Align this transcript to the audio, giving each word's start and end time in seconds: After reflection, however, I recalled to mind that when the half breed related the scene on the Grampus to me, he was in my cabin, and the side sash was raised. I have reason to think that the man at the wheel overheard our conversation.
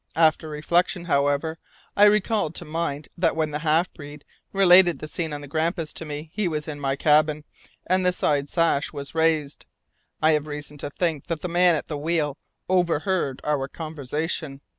After 0.15 0.49
reflection, 0.49 1.05
however, 1.05 1.59
I 1.95 2.05
recalled 2.05 2.55
to 2.55 2.65
mind 2.65 3.07
that 3.19 3.35
when 3.35 3.51
the 3.51 3.59
half 3.59 3.93
breed 3.93 4.25
related 4.51 4.97
the 4.97 5.07
scene 5.07 5.31
on 5.31 5.41
the 5.41 5.47
Grampus 5.47 5.93
to 5.93 6.05
me, 6.05 6.31
he 6.33 6.47
was 6.47 6.67
in 6.67 6.79
my 6.79 6.95
cabin, 6.95 7.43
and 7.85 8.03
the 8.03 8.11
side 8.11 8.49
sash 8.49 8.91
was 8.91 9.13
raised. 9.13 9.67
I 10.19 10.31
have 10.31 10.47
reason 10.47 10.79
to 10.79 10.89
think 10.89 11.27
that 11.27 11.41
the 11.41 11.47
man 11.47 11.75
at 11.75 11.87
the 11.87 11.99
wheel 11.99 12.39
overheard 12.67 13.41
our 13.43 13.67
conversation. 13.67 14.61